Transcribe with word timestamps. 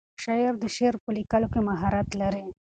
شاعر 0.23 0.53
د 0.59 0.65
شعر 0.75 0.95
په 1.03 1.09
لیکلو 1.17 1.47
کې 1.53 1.61
مهارت 1.67 2.09
لري. 2.21 2.45